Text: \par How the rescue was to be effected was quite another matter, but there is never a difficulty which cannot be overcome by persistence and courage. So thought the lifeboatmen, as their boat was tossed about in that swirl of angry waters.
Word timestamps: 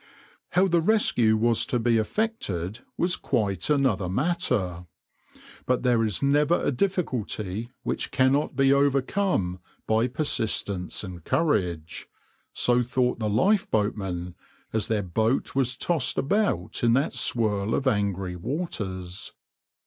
\par 0.49 0.63
How 0.63 0.67
the 0.67 0.81
rescue 0.81 1.37
was 1.37 1.63
to 1.67 1.77
be 1.77 1.99
effected 1.99 2.79
was 2.97 3.15
quite 3.15 3.69
another 3.69 4.09
matter, 4.09 4.87
but 5.67 5.83
there 5.83 6.03
is 6.03 6.23
never 6.23 6.59
a 6.65 6.71
difficulty 6.71 7.69
which 7.83 8.09
cannot 8.09 8.55
be 8.55 8.73
overcome 8.73 9.59
by 9.85 10.07
persistence 10.07 11.03
and 11.03 11.23
courage. 11.23 12.07
So 12.51 12.81
thought 12.81 13.19
the 13.19 13.29
lifeboatmen, 13.29 14.33
as 14.73 14.87
their 14.87 15.03
boat 15.03 15.53
was 15.53 15.77
tossed 15.77 16.17
about 16.17 16.83
in 16.83 16.93
that 16.93 17.13
swirl 17.13 17.75
of 17.75 17.85
angry 17.85 18.35
waters. 18.35 19.33